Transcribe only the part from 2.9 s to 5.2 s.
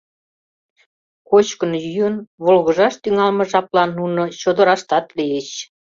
тӱҥалме жаплан нуно чодыраштат